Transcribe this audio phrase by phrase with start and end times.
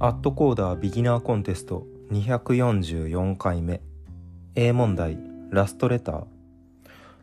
[0.00, 3.80] アットコーダービギナーコンテスト244回目。
[4.54, 5.18] A 問題。
[5.50, 6.24] ラストレター。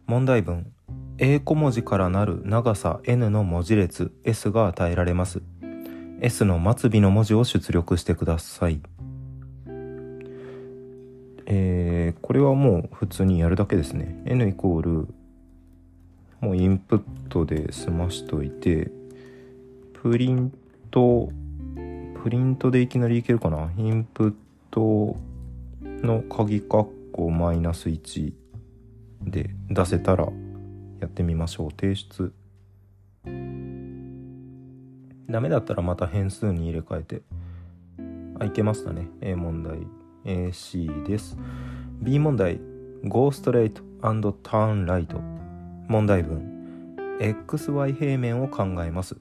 [0.08, 0.74] 問題文。
[1.18, 4.12] A 小文字からなる長さ N の文字列。
[4.26, 5.42] S が与えられます。
[6.20, 8.82] S の末尾の文字を出力してください。
[11.46, 14.22] えー、これはもう普通にやるだけですね。
[14.26, 15.08] N イコール
[16.42, 18.92] もうインプットで済ましといて
[19.94, 20.52] プリン
[20.92, 21.30] ト
[22.26, 23.72] プリントでいきなりいけるかな？
[23.78, 24.34] インプッ
[24.72, 25.16] ト
[26.04, 28.34] の鍵括弧マイナス1
[29.22, 30.28] で出せたら
[31.02, 31.70] やってみましょう。
[31.70, 32.34] 提出。
[35.30, 37.22] ダメだったらまた変数に入れ替えて。
[38.40, 39.08] あいけましたね。
[39.22, 39.78] A 問題。
[40.26, 41.38] AC です。
[42.02, 42.60] B 問題。
[43.04, 45.16] Go straight and turn right
[45.88, 46.98] 問題文。
[47.20, 49.16] XY 平面を考えます。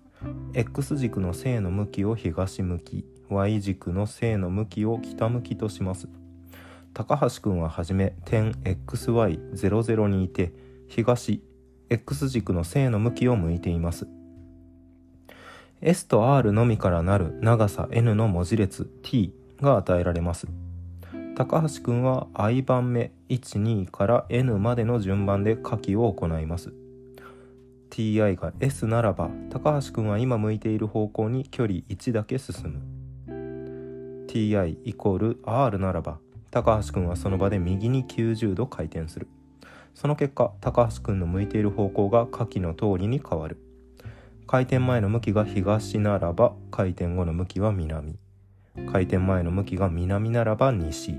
[0.54, 6.08] X 軸の正の向きを東向き Y 軸の正の向きを北向きとします。
[6.92, 10.52] 高橋くんははじめ点 XY00 にいて
[10.88, 11.42] 東
[11.90, 14.06] X 軸の正の向きを向いています。
[15.80, 20.46] S と R のみからなる長さ N の文字列 T が与えられます。
[21.36, 26.72] 高橋くんは i 番目12から N までの順番で書きを行います。
[27.94, 32.82] Ti が S ならば高橋くんは今向いている方向に距離1だけ進
[33.28, 34.26] む。
[34.26, 36.18] Ti イコール R ならば
[36.50, 39.28] 高橋くんはその場で右に90度回転する。
[39.94, 43.58] その結果高橋くんの向いている方向が下記の通りに変わる。
[44.48, 48.18] 回転前の向きが東ならば回転後の向きは南。
[48.90, 51.14] 回転前の向きが南ならば西。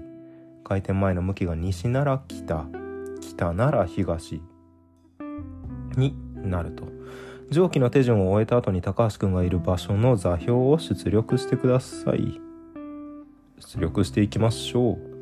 [0.66, 2.66] 回転前の向きが西なら北。
[3.22, 4.42] 北なら東。
[5.96, 6.83] になると。
[7.49, 12.39] 上記の手順を終えた後に高橋くんがいる場所の座標を出力してください。
[13.59, 15.16] 出力していきましょう。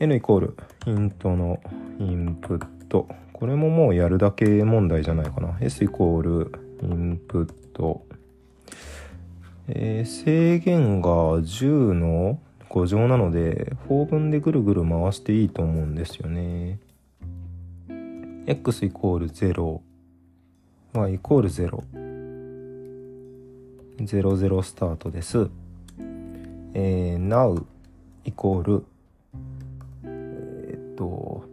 [0.00, 1.60] n イコールイントの
[1.98, 3.08] インプット。
[3.32, 5.56] これももうやるだけ問題じゃないかな。
[5.60, 6.52] s イコール
[6.82, 8.04] インプット。
[9.68, 12.40] えー、制限が10の
[12.70, 16.78] 5乗なので法分でぐるぐる回していいと思うんですよね。
[18.50, 19.80] X イコール0
[20.94, 21.84] y イコール0
[23.98, 25.50] 00スタートです。
[26.72, 27.62] えー、now
[28.24, 28.86] イコール
[30.02, 31.44] えー、っと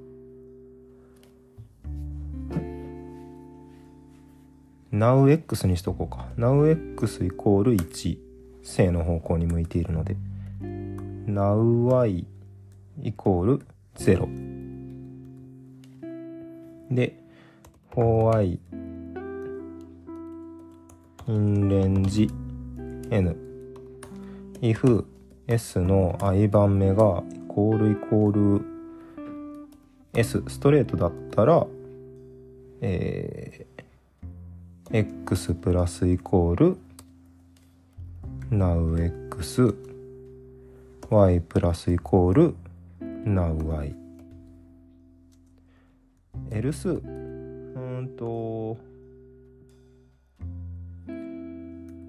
[4.93, 6.29] nowx にしとこうか。
[6.37, 8.17] nowx イコール1
[8.63, 10.15] 正の方向に向いているので。
[11.27, 12.23] nowy
[13.03, 13.65] イコール
[13.97, 14.44] 0
[16.91, 17.17] で
[17.91, 18.59] 4y
[21.27, 22.29] in range
[23.09, 23.35] n
[24.61, 25.05] if
[25.47, 28.65] s の i 番目がイコールイコール
[30.13, 31.65] s ストレートだったら
[32.81, 33.75] えー
[34.91, 36.77] x プラスイコール
[38.51, 39.75] nowx
[41.09, 42.55] y プラスイコール
[43.25, 44.04] nowy
[46.51, 48.77] エルスうんと。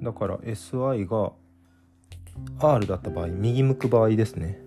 [0.03, 1.33] だから SI が
[2.61, 4.61] R だった場合右向く場合ですね。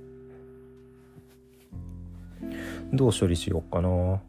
[2.91, 4.21] どう処理しようかな。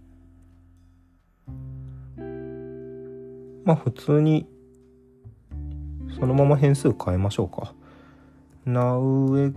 [3.64, 4.46] まあ普通に
[6.18, 7.74] そのまま変数変えましょうか。
[8.66, 9.54] nowx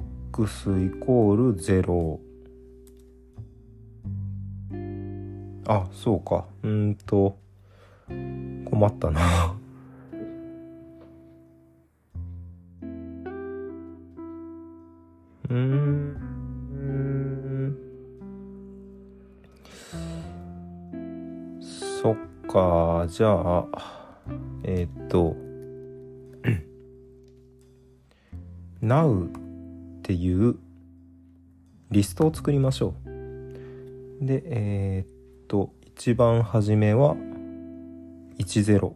[0.88, 2.20] イコール0
[5.66, 6.46] あそうか。
[6.64, 7.38] うんと。
[8.08, 9.56] 困ったな。
[15.50, 16.18] うん。
[21.62, 22.16] そっ
[22.48, 23.06] か。
[23.08, 23.66] じゃあ
[24.64, 25.38] えー、っと。
[28.84, 29.30] Now っ
[30.02, 30.58] ていう
[31.92, 34.26] リストを作りましょう。
[34.26, 35.13] でえー、っ
[35.54, 37.16] と一番初めは
[38.40, 38.92] 10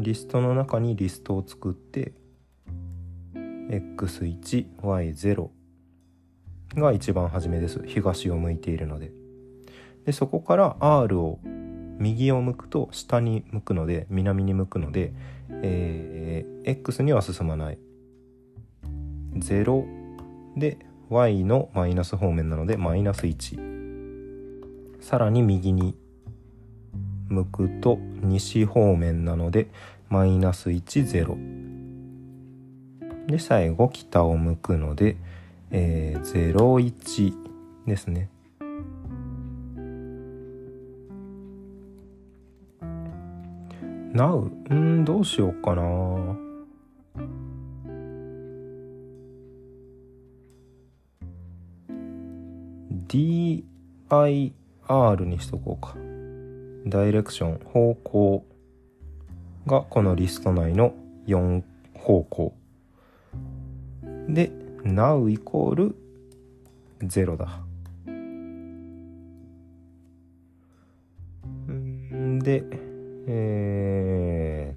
[0.00, 2.12] リストの中にリストを作って
[3.32, 5.50] x1y0
[6.74, 7.80] が一番初めです。
[7.86, 9.12] 東を向いているので。
[10.04, 11.38] でそこから R を
[12.00, 15.12] 右を向くと下に向くので南に向くので、
[15.62, 17.78] えー、X には進まない。
[19.36, 19.84] 0
[20.56, 23.58] で Y のマイナス方面なのでマイナス1
[25.00, 25.96] さらに右に
[27.28, 29.66] 向くと西方面なので
[30.08, 31.36] マイナス10
[33.26, 35.16] で最後北を向くので、
[35.72, 37.34] えー、01
[37.86, 38.28] ですね。
[44.12, 44.50] Now?
[44.70, 45.82] うんどうしようかな。
[53.10, 53.64] DIR
[55.24, 55.96] にしとこうか。
[56.86, 58.46] ダイレクション、方向
[59.66, 60.94] がこのリスト内の
[61.26, 61.62] 4
[61.94, 62.54] 方向。
[64.28, 64.52] で、
[64.84, 65.96] now イコール
[67.00, 67.64] 0だ。
[71.68, 72.62] んで、
[73.26, 74.76] え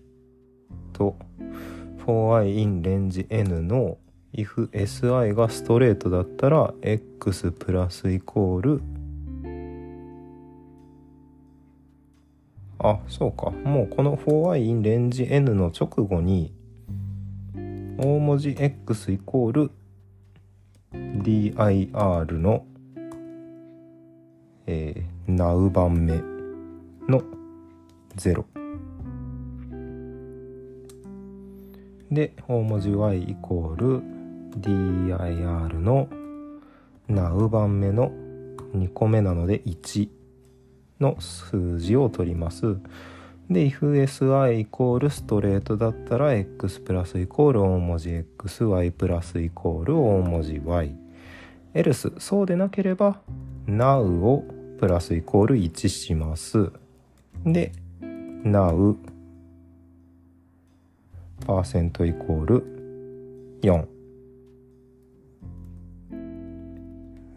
[0.91, 1.15] ー、と、
[2.03, 3.99] for i in range n の
[4.33, 8.81] if si がストレートだったら x プラスイコール。
[12.79, 13.51] あそうか。
[13.51, 16.51] もうこの for i in range n の直後に
[17.97, 19.71] 大文字 x イコール
[20.91, 22.65] dir の、
[24.65, 26.15] えー、now 番目
[27.07, 27.23] の
[28.17, 28.43] 0
[32.11, 34.12] で大文字 y イコール
[34.59, 36.07] dir の
[37.09, 38.11] now 番目の
[38.75, 40.09] 2個目なので1
[40.99, 42.77] の数字を取ります。
[43.49, 50.95] で ifsi イコールストレートだったら x プラスイコール大文字 xy プラスイコール大文字 y
[51.73, 53.19] else そうでなければ
[53.67, 54.45] now を
[54.79, 56.71] プラスイコール1します。
[57.45, 57.71] で
[58.01, 58.95] now
[61.45, 63.92] パーセントイコール4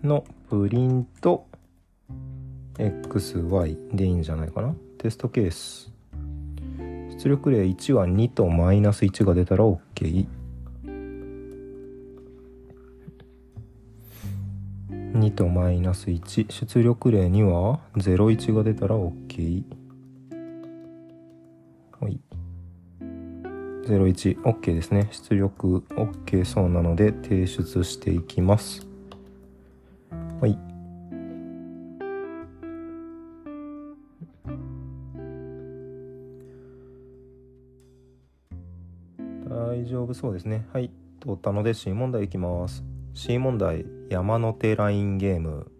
[0.06, 1.46] のプリント
[2.78, 4.74] xy でいいんじゃないかな？
[4.98, 5.92] テストケース。
[7.18, 10.26] 出力例1は2とマイナス1が出たら OK
[14.92, 19.64] 2とマイナス1出力例2は01が出たら OK
[21.98, 22.20] はい。
[23.86, 25.08] 01 OK ですね。
[25.10, 28.86] 出力 OK そうなので提出していきます。
[30.40, 30.58] はい。
[39.48, 40.66] 大丈夫そうですね。
[40.72, 40.90] はい。
[41.22, 42.84] 通ったので C 問題いきます。
[43.14, 45.70] C 問題、山手ラインゲーム。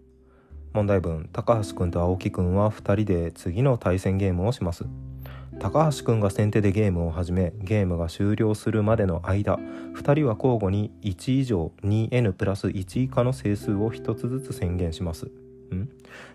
[0.73, 4.85] 問題文、高橋くんと青木くんは2人で次の対戦ゲームをします。
[5.59, 15.27] 高橋くんが先手でゲームを始めゲームが終了するまでの間2人は交互に1以上 2n プラス1以下の整数を1つずつ宣言します。
[15.27, 15.89] ん？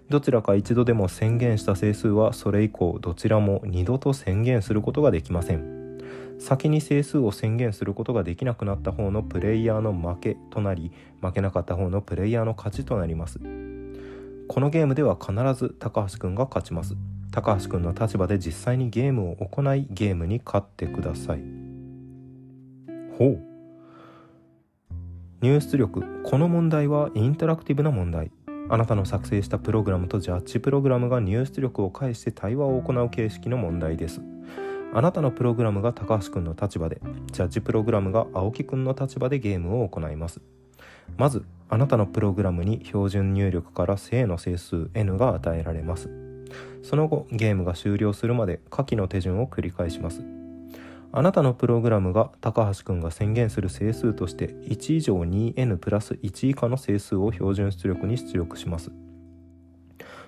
[0.09, 5.99] どちらか一度でも宣言した整数はそれ以降どちらも二度と宣言することができません。
[6.39, 10.91] 先に整数を宣言することができなくなった方のプレイヤーの負けとなり
[11.21, 13.39] 負けなかった方のプレイヤーの勝ちとなります。
[14.47, 16.95] このゲームでは必ず高橋くんが勝ちます。
[17.31, 21.39] 高橋くんの立場で実際にゲームを行いゲームに勝ってください。
[23.17, 23.41] ほう。
[25.41, 28.31] 入出力この問題はインタラクティブな問題。
[28.69, 34.21] あなたの作成したプログラムとジャッジプログラムが入出力を介して対話を行う形式の問題です。
[34.93, 36.99] あなたのプログラムが高橋くんの立場で
[37.31, 40.41] ジャッジプログラムが青木くんの立場でゲームを行います。
[41.15, 46.30] まずあなたのプログラムに標準入力から正の整数 n が与えられます。
[46.83, 50.21] その後ゲームが終了するまで下記の手順を繰り返します。
[51.13, 58.91] あなたのプログラムが高橋くんが宣言する整数として1以上 2n プラス1以下の整数を標準出力に出力します。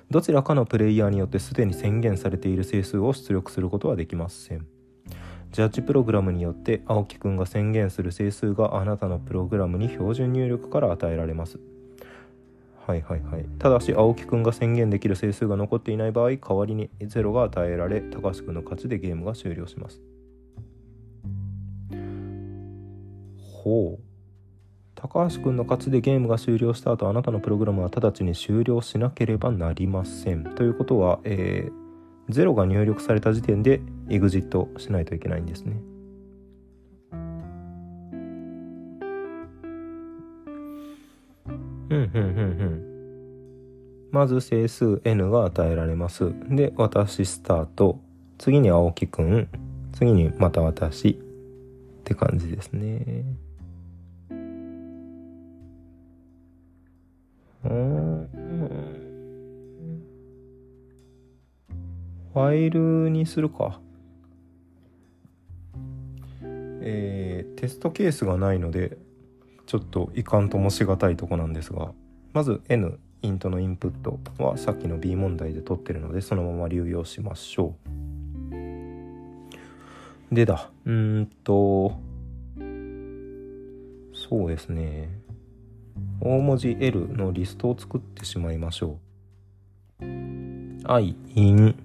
[0.10, 4.68] どちらかのプレイヤーによってすでに宣言されている整数を出力することはできません。
[5.51, 11.60] ジャッジプログラムによって青木くんが宣言する整数があなたのプログラムに標準入力から与えられます。
[12.85, 13.45] はいはいはい。
[13.59, 20.01] ただし青木くんが宣言できる整数が残っていない場合代わりに0が与えられ高橋くんの勝ちでゲームが終了します。
[23.63, 24.03] ほう。
[24.95, 30.43] 高橋くんの勝ちでゲームが終了した後あなたのプログラムは直ちに終了しなければなりません。
[30.43, 35.92] ということは、えー、0が入力された時点で EXIT しないといけないんですね。
[44.12, 46.33] まず整数 n が与えられます。
[46.50, 48.00] で私スタート。
[48.38, 49.47] 次に青木くん。
[49.93, 51.15] 次にまた私っ
[52.03, 53.23] て感じですね。
[57.65, 58.03] うん
[62.33, 63.79] ファイルにするか。
[66.85, 68.97] えー、テストケースがないので
[69.74, 71.94] ちょっといかんともしがたいとこなんですが
[72.32, 77.74] まず N イントのインプットはさっきの B 問題で取ってるのでそのまま流用しましょ
[80.32, 80.36] う。
[80.36, 80.70] でだ。
[80.86, 82.00] うんと
[84.13, 85.10] そうですね。
[86.22, 89.00] 大文字 L のリストを作ってしまいましょ
[90.00, 90.06] う。
[90.86, 91.75] I in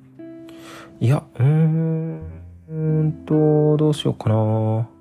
[1.00, 4.97] いやうーんとどうしようかな。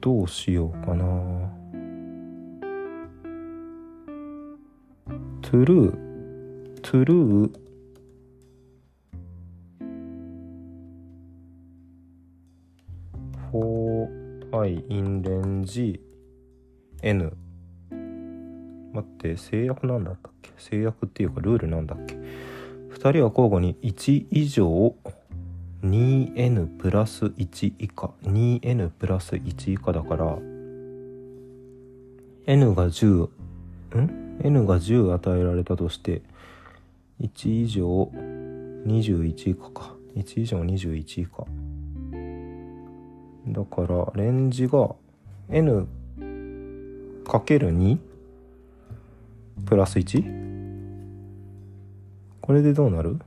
[0.00, 1.04] どうしようかな。
[5.40, 7.50] トゥルートゥルー
[13.50, 16.00] フォーアイインレンジ。
[17.02, 17.36] N
[18.92, 20.50] 待って制約なんだったっけ？
[20.56, 24.94] 制約っていうかルールなんだっけ？2人は交互に1以上
[25.84, 28.10] 2n プラス1以下。
[28.22, 30.38] 2n プラス1以下だから
[32.46, 33.30] n が10ん
[34.42, 36.22] ？n が10与えられたとして
[37.20, 38.10] 1以上
[38.86, 39.94] 21以下か。
[40.16, 41.46] 1以上21以下。
[43.48, 44.94] だからレンジが
[45.48, 45.88] n
[47.24, 47.98] かける2
[49.66, 50.42] プラス 1?
[52.40, 53.18] これでどうなる？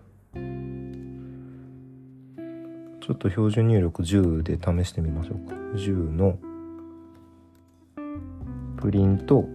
[3.05, 5.53] ちょっと標準入力10で試してみましょうか。
[5.75, 6.39] 10の
[8.77, 9.47] プリント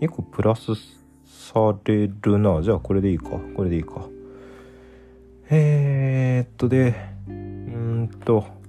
[0.00, 0.72] 2個プラス
[1.24, 2.62] されるな。
[2.62, 3.30] じゃあこれでいいか。
[3.56, 4.06] これでいいか。
[5.50, 6.94] えー、っとで
[7.28, 8.63] うんと。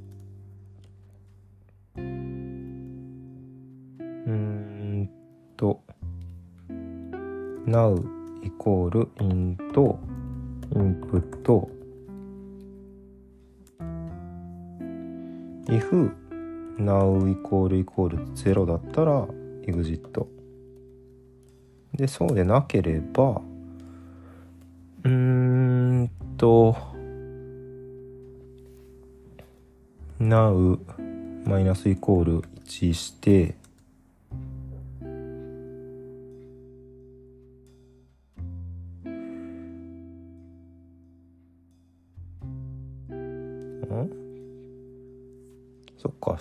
[7.65, 7.97] Now
[8.43, 9.97] イコール int
[10.71, 11.69] インプット
[15.67, 16.11] if
[16.77, 19.25] now イコールイコール0だったら
[19.65, 20.25] exit.
[21.93, 23.41] でそうでなければ
[25.03, 26.75] うーんと
[30.19, 30.77] now
[31.45, 33.55] マイナスイコール1して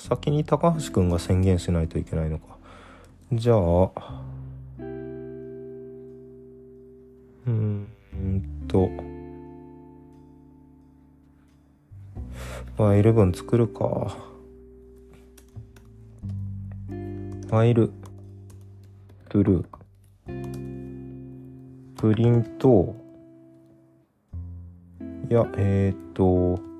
[0.07, 2.59] 先に高橋君が宣言しないといけないのか。
[3.33, 3.91] じゃあ
[7.47, 7.89] うん
[8.69, 8.91] と
[12.77, 14.15] まあ11作るか。
[16.91, 17.91] ファイル
[19.31, 19.65] トゥルー
[21.97, 22.95] プリント。
[25.31, 26.74] いやえっ、と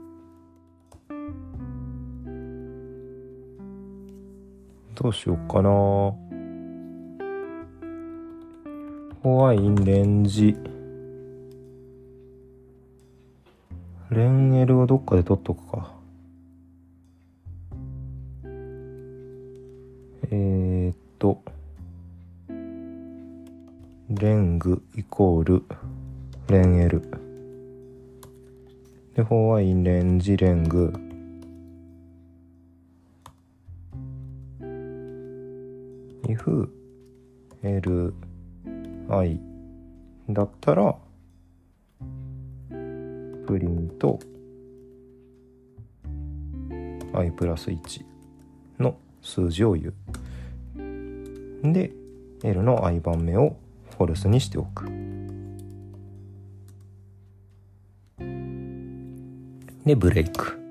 [5.05, 5.69] どうしようかな。
[9.23, 10.57] ホワインレンジ。
[14.09, 15.93] レンエルをどっかで取っとくか。
[20.31, 21.43] えー、っと。
[24.09, 25.65] レングイコール
[26.49, 27.03] レンエル。
[29.15, 31.14] でホワインレンジレング。
[36.37, 38.13] Fli
[40.31, 40.97] だったら
[43.47, 44.19] プリント
[47.13, 48.05] i プラス1
[48.79, 49.95] の数字を言う。
[51.73, 51.93] で
[52.43, 53.57] L の i 番目を
[53.97, 54.87] フォルスにしておく。
[59.85, 60.64] でブレイク。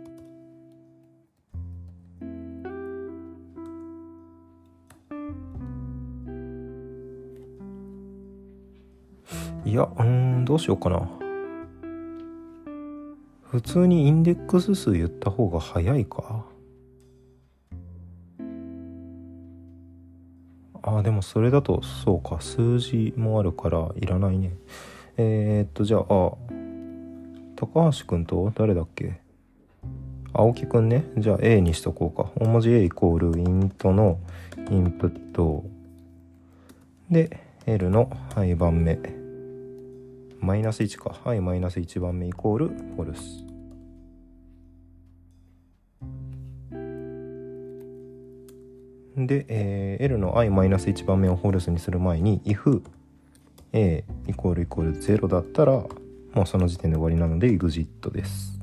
[9.65, 11.09] いや、うん、どうしようかな。
[13.43, 16.45] 普通にインデックス数言った方が早いか。
[20.81, 22.41] あでもそれだとそうか。
[22.41, 24.53] 数字もあるからいらないね。
[25.15, 26.03] えー、っとじゃああ
[27.55, 29.21] 高橋くんと誰だっけ？
[30.33, 31.05] 青木くんね。
[31.17, 32.31] じゃあ A にしとこうか。
[32.35, 34.19] 大文字 A イコールイントの
[34.69, 35.63] インプット。
[37.09, 38.09] で L の
[38.45, 39.22] い番目。
[40.43, 41.15] マイナス1か。
[41.23, 43.45] はいマイナス1番目イコールフォルス。
[49.15, 52.81] で、えー、L の i マイナス1番目をフォルスにする前に if
[53.71, 58.59] a イコールイコール0だったらもうその時点で終わりなので exit です。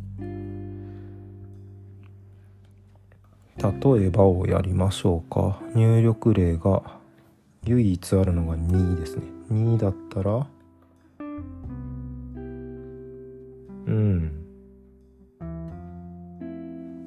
[3.58, 5.62] 例えばをやりましょうか。
[5.74, 6.82] 入力例が
[7.64, 9.22] 唯一あるのが2ですね。
[9.50, 10.46] 2だったら
[13.90, 14.32] うん。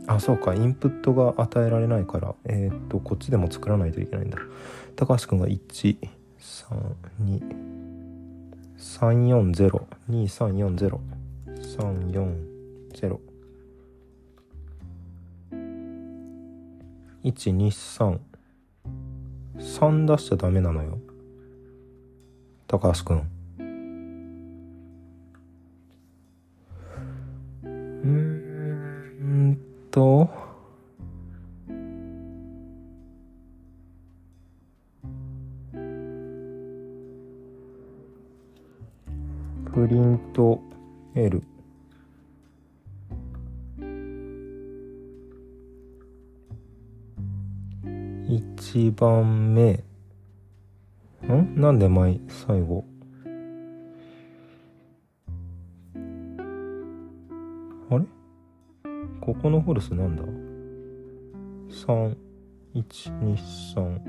[0.05, 0.53] あそうか。
[0.53, 2.35] インプットが与えられないから。
[2.45, 4.37] えっ、とこっちでも作らないといけないんだ。
[4.95, 5.97] 高橋君が132
[8.77, 10.99] 340 2340
[12.91, 13.17] 340
[17.23, 18.19] 123
[19.57, 20.99] 3出しちゃダメなのよ。
[22.67, 23.32] 高橋君
[28.03, 30.29] うんと。
[39.73, 40.61] プリント
[41.15, 41.41] L
[48.27, 49.83] 一番目。
[51.27, 51.55] ん？
[51.59, 52.85] なんで前最後？
[59.23, 60.23] ここのフォルスなんだ
[62.75, 64.01] ？3123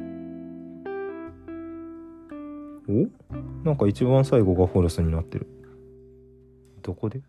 [2.88, 3.06] お？
[3.64, 5.46] なんか一番最後がフォルスになってる。
[6.82, 7.22] どこで？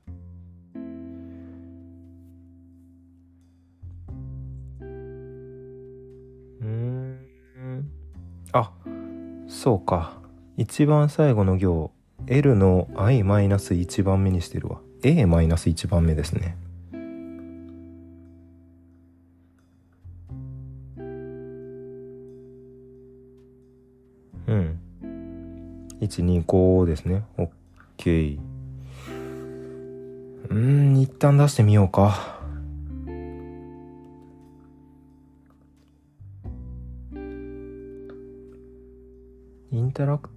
[4.82, 7.20] うん。
[8.52, 8.74] あ
[9.48, 10.18] そうか。
[10.58, 11.92] 一番最後の行。
[12.26, 14.82] L の i-1 番目にしてるわ。
[15.04, 16.58] A-1 番目ですね。
[26.08, 27.24] 125ですね。
[27.98, 28.40] OK
[30.50, 32.36] うん一旦出してみようか。
[39.72, 40.30] インタラク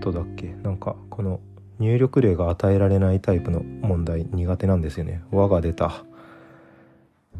[0.00, 0.54] トだっけ？
[0.62, 1.40] なんかこの
[1.78, 5.22] 入力例が与えられないタイプの問題苦手なんですよね。
[5.30, 6.04] 和が出た。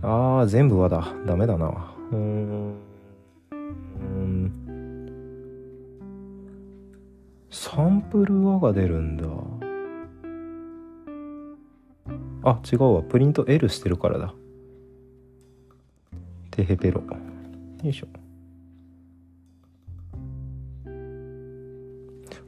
[0.03, 1.09] あー全部和だ。
[1.27, 1.95] ダメだな。
[2.13, 2.75] うん。
[7.51, 9.25] サンプル和が出るんだ。
[12.45, 13.03] あ違うわ。
[13.03, 14.35] プリント L してるからだ。
[16.51, 17.01] テヘペロ。
[17.01, 17.07] よ
[17.91, 18.07] いしょ。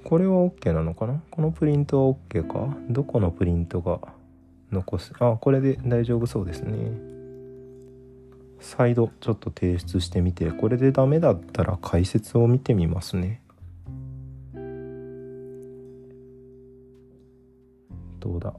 [0.04, 1.22] これは OK なのかな？
[1.30, 2.76] このプリントは OK か？
[2.88, 4.00] どこのプリントが
[4.72, 5.12] 残す？
[5.18, 6.74] あこれで大丈夫そうですね。
[8.60, 10.50] 再度ちょっと提出してみて。
[10.50, 13.40] これでダメだったら解説を見てみますね。
[18.20, 18.54] どうだ。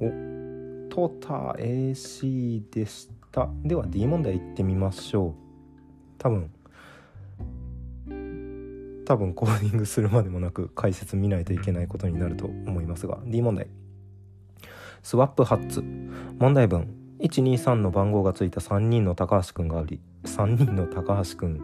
[0.00, 0.04] お
[0.88, 3.48] トータ AC でした。
[3.64, 5.34] では D 問題いってみましょう。
[6.18, 6.50] 多分
[9.04, 13.66] 多分コーディングするまでもなく解説見ないといけないことになると思いますが D 問題。
[15.02, 15.82] スワップハッツ。
[16.38, 16.94] 問題文。
[17.20, 21.60] 123の番号がついた3人の高橋くんがあり3人の高橋くん。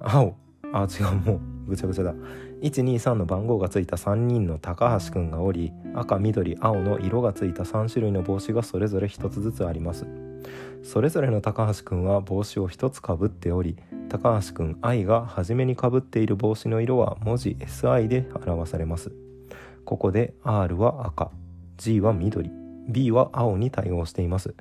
[0.00, 0.36] 青。
[0.72, 2.14] あ違うもうぐちゃぐちゃだ。
[2.62, 10.06] 123の番号がついた3人の高橋くんがおり赤緑青の色がついた3種類の帽子がそれぞれ1つずつあります。
[10.82, 13.76] それぞれの高橋くんは帽子を1つかぶっており
[14.08, 19.12] 高橋くん I が初めにかぶっている帽子の色は文字 SI で表されます。
[19.84, 21.30] ここで R は赤
[21.76, 22.50] G は緑
[22.88, 24.54] B は青に対応しています。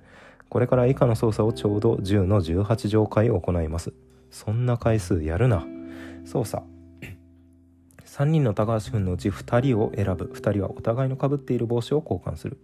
[0.50, 3.94] これから以下の操作をちょうど10の18乗回行います。
[4.32, 5.66] そんな回数やるな。
[6.28, 6.64] 操作。
[8.06, 10.26] 3人の高橋くんのうち2人を選ぶ。
[10.26, 12.58] 2人はお互いのかぶっている帽子を交換する。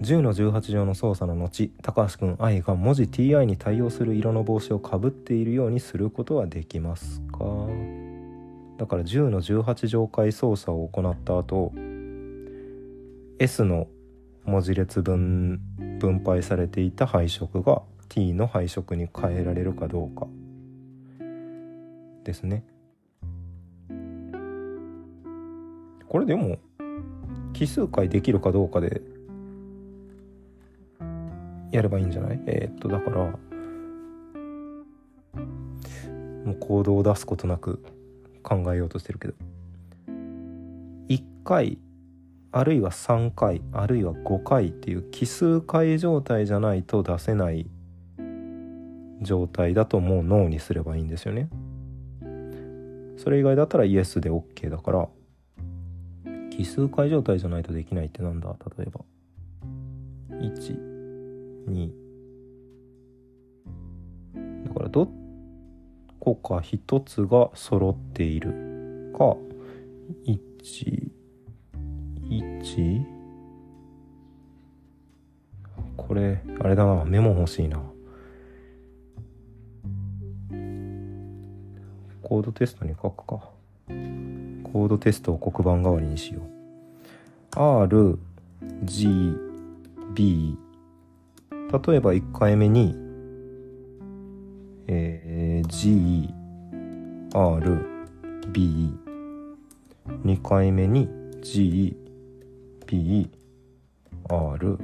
[0.00, 7.38] 10の18乗の操作の後高橋くん I が文字 TI に対応する色の帽子をかぶっているようにすることはできますか？
[8.78, 11.72] だから10の18乗回操作を行った後
[13.38, 13.86] S の
[14.44, 15.60] 文字列分
[16.00, 20.26] 分配されていた配色が T の配色に変えられるかどうか。
[22.24, 22.64] ですね。
[26.08, 26.58] これでも
[27.54, 29.00] 奇数回できるかどうかで
[31.70, 32.40] やればいいんじゃない？
[32.46, 33.16] えー、っとだから
[36.44, 37.82] もう行動を出すことなく
[38.42, 39.34] 考えようとしてるけど
[41.08, 41.78] 1回
[42.50, 47.70] あるいは3回あるいは5回っていう奇数回状態じゃないと出せない
[49.22, 51.48] 状態だともうノーにすればいいんですよね。
[53.22, 55.08] それ以外だったらイエスで OK だから
[56.50, 58.56] 奇数回状態じゃないとできないってなんだ？
[58.76, 59.00] 例えば。
[60.30, 61.92] 12
[64.66, 65.08] だからど
[66.18, 69.12] こか一つが揃っている。
[69.16, 69.36] か
[70.26, 71.12] 1
[72.28, 73.04] 1
[75.96, 77.80] これあれだなメモ欲しいな。
[82.22, 83.50] コードテストに書くか。
[83.86, 86.52] コードテストを黒板代わりにしよう。
[87.58, 88.18] R
[88.84, 89.36] G
[90.14, 90.56] B
[91.50, 92.94] 例えば1回目に
[94.88, 96.28] えー、G
[97.34, 97.86] R
[98.52, 98.94] B
[100.24, 101.08] 2回目に
[101.40, 101.96] G
[102.86, 103.30] P
[104.28, 104.78] R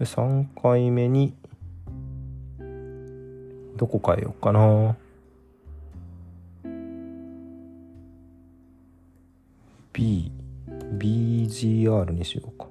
[0.00, 1.34] 3回目に
[3.76, 4.96] どこ変えようかな。
[9.96, 10.30] B
[10.98, 12.68] BGR にしようか。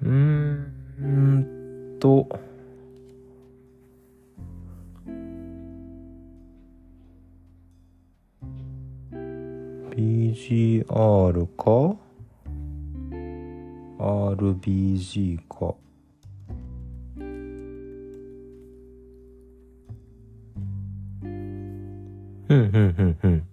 [0.00, 2.28] うーんと。
[9.90, 10.86] BGR
[11.56, 11.96] か
[13.98, 15.81] ？RBG か。
[22.72, 23.46] うんうんうん。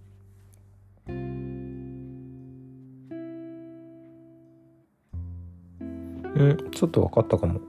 [6.35, 7.59] うんちょっと分かったかも。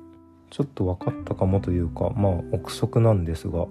[0.51, 3.67] ちょっと分かったかもというかまあ憶測なんですが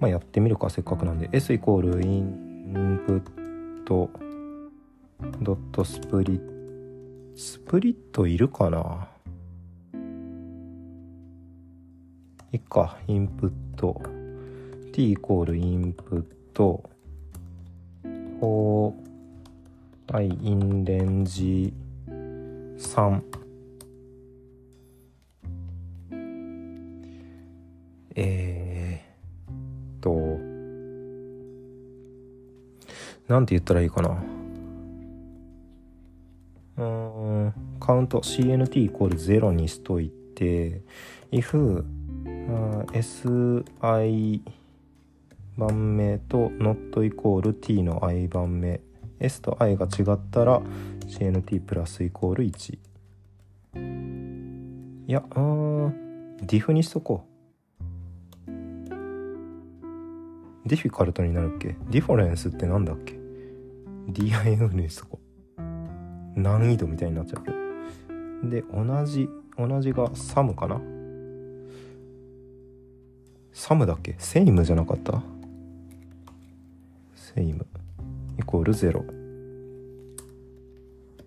[0.00, 1.28] まあやってみるかせっかくなんで。
[1.32, 4.10] S イコールインプット
[5.40, 6.54] ドットスプリット。
[7.36, 9.08] スプリットいるかな？
[12.52, 14.00] いっかインプット。
[14.92, 16.24] T イコールインプッ
[16.54, 16.88] ト。
[18.44, 18.92] For
[20.12, 21.72] i in レンジ
[22.78, 23.22] 3
[28.16, 30.10] えー、と
[33.26, 34.22] なんて言ったらいいかな。
[36.76, 40.82] うんカウント CNT イコール0にしといて
[41.32, 41.84] if、
[42.24, 44.42] uh, SI
[45.56, 48.80] 番目と not イコール t の i 番目。
[49.20, 50.60] s と i が違ったら
[51.06, 52.74] CNT プラスイコール1
[55.06, 55.92] いやあー
[56.42, 57.24] ディフにしとこ
[58.48, 58.50] う。
[60.66, 61.76] ディフィカルトになるっけ？
[61.90, 63.14] ディフォレンスってなんだっけ
[64.08, 65.20] ？DIF にしとこ
[65.58, 65.60] う。
[66.40, 67.56] 難易度みたいになっちゃうけど。
[68.50, 70.80] で同じ同じがサムかな？
[73.52, 74.16] サムだっけ？
[74.18, 75.22] セイムじゃなかった？
[77.34, 77.66] セイム
[78.38, 79.02] イコール0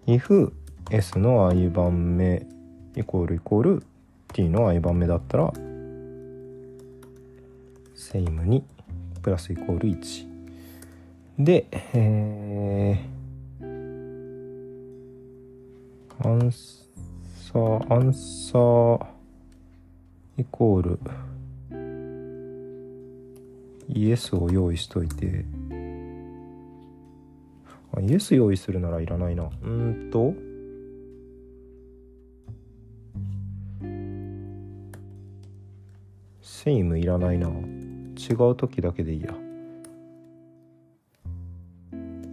[0.06, 0.54] if
[0.90, 2.48] s の i 番目
[2.96, 3.84] イコールイコール
[4.32, 5.52] t の i 番目だったら
[7.94, 8.64] セイムに
[9.22, 10.28] プラスイコール1
[11.40, 13.66] でえー、
[16.26, 19.06] アンサーアンサー
[20.38, 21.00] イコール
[23.90, 25.57] イエスを用意しといて。
[27.98, 29.50] あイエス用意するならいらないな。
[29.64, 30.34] うんと。
[36.42, 37.48] セイムいらないな。
[37.50, 39.34] 違う時だけでいいや。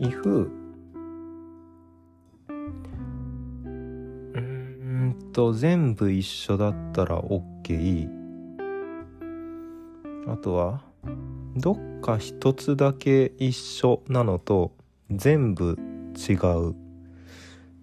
[0.00, 0.50] if
[4.35, 8.09] うんと全部一緒だったら OK
[10.27, 10.83] あとは
[11.57, 14.72] どっか一つだけ一緒なのと
[15.11, 15.79] 全部
[16.17, 16.75] 違う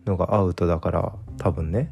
[0.06, 1.92] のがアウトだから多分ね。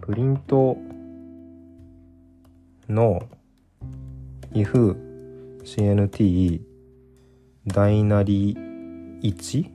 [0.00, 0.76] プリント
[2.88, 3.22] の
[4.52, 4.96] if
[5.64, 6.60] cnt
[7.66, 8.54] 大なり
[9.22, 9.70] 1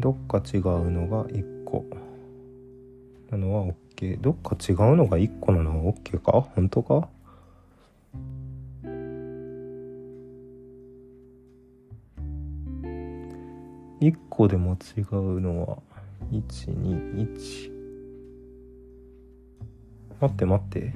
[0.00, 1.86] どっか違うのが1個。
[3.30, 6.40] なのは OK どっか違うのが1個なのは OK か？
[6.40, 7.08] 本当か？
[14.00, 15.78] 1個でも違うのは
[16.30, 17.72] 121
[20.20, 20.92] 待って待って。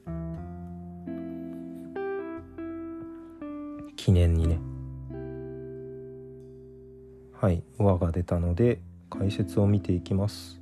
[7.47, 10.60] はい、和が出たので解説を見ていきます。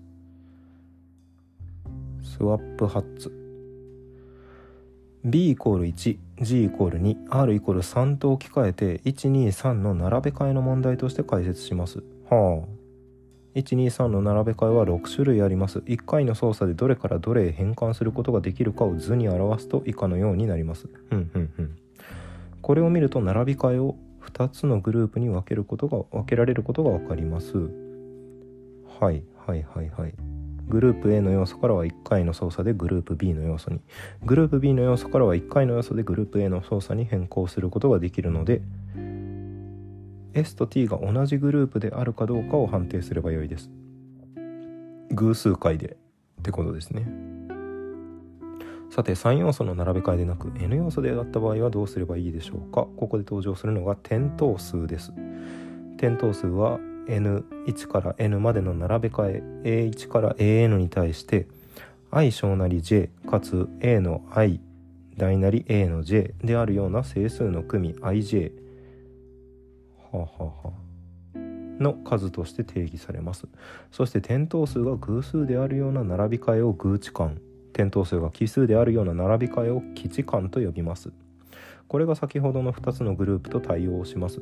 [2.22, 3.32] スワップハッツ。
[5.24, 12.04] b イコール 1g イコール 2r イコール3と置き換えて123の並べ替えの問題として解説します。
[12.30, 13.60] はあ。
[13.60, 15.80] 123の並べ替えは6種類あります。
[15.80, 20.88] 1回の操作でどれからどれへ変換することができるかを図に表すと以下のようになります。
[21.10, 21.78] うんうんうん。
[22.62, 23.96] これを見ると並び替えを
[24.26, 27.54] 2つのグループに分けることが分けられることが分かります。
[29.00, 30.14] はいはいはいはい。
[30.68, 33.82] グループ A の要素からは1回の操作でグループ B の要素に。
[34.24, 38.62] グループ B の要素からは1回の要素でグループ A の操作に変更することができるので
[40.34, 43.70] S と T が同じグループであるかどうかを判定すればよいです。
[45.12, 45.98] 偶数回で
[46.40, 47.35] ってことですね。
[48.96, 52.88] さて3要素の並べ替えでなく N 要素であった場合はどうすればいいでしょうか？
[52.96, 55.12] ここで登場するのが点等数です。
[55.98, 61.46] 点等数は n1 から n までの並べ替え a1 から an に対して
[62.10, 64.62] i 小なり j かつ a の i
[65.18, 68.52] 大なり a の j であるような整数の組 ij
[70.14, 70.72] ははは
[71.82, 73.46] の数として定義されます。
[73.92, 77.38] そして点等数が偶数であるような並び替えを偶値間
[77.76, 81.12] 点等数が奇数であるような並び替えを奇値間と呼びます。
[81.90, 84.42] これが先ほどの2つのグループと対応します。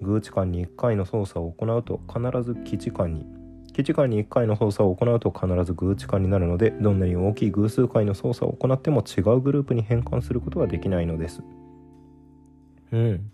[0.00, 3.26] 偶値間に1回の操作を行うと必ず基地間に。
[3.72, 11.42] 基地間に1回の操作を行うと必ず偶値間になるのでどんなに大きい偶数回の操作を行っても違うグループに変換することはできないのです。
[12.92, 13.30] うん。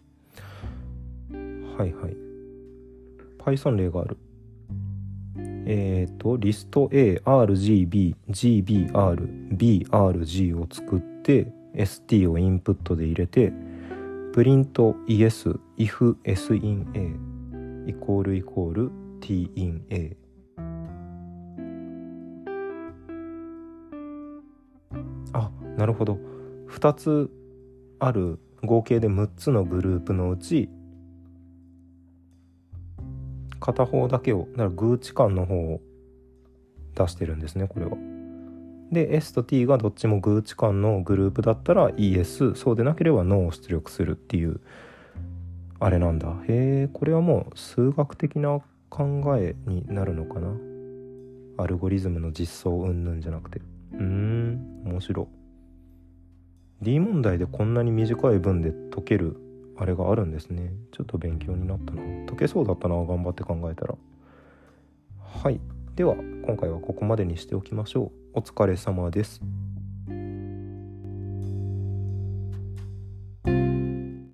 [1.77, 2.17] はいはい。
[3.39, 4.17] Python 例がある。
[5.67, 13.53] えっ、ー、とリスト A RGB GBR BRG を作って ST をインプットで入れて
[14.33, 20.17] プリント ES if S in A イコールイコール T in A
[25.33, 26.19] あなるほど。
[26.69, 27.31] 2つ
[28.01, 30.69] ある合計で6つのグループのうち
[33.65, 35.81] 片方だけをだから偶値間の方を
[36.95, 37.97] 出してるんですねこれは。
[38.93, 44.61] で S と T がどっちも偶値間のグループだったら ES そうでなければ NO を出力するっていう
[45.81, 46.29] あれなんだ。
[46.47, 50.49] へえこれはもう数学的な考えになるのかな。
[51.57, 53.61] アルゴリズムの実装云々じゃなくて。
[53.95, 55.27] うーん面白。
[56.83, 59.39] D 問題でこんなに短い文で解ける
[59.77, 60.73] あれがあるんですね。
[60.93, 62.03] ちょっと勉強になったな。
[62.27, 63.95] 解けそうだったな頑張って考えたら。
[65.19, 65.61] はい。
[65.97, 68.39] では今回はここまでにしておきましょう。
[68.39, 69.41] お疲れ様です。